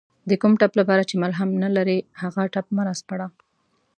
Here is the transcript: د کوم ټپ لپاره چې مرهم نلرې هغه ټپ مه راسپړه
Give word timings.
د 0.29 0.31
کوم 0.41 0.53
ټپ 0.61 0.73
لپاره 0.79 1.03
چې 1.09 1.15
مرهم 1.23 1.49
نلرې 1.63 1.97
هغه 2.21 2.41
ټپ 2.53 2.65
مه 2.75 2.83
راسپړه 2.87 3.27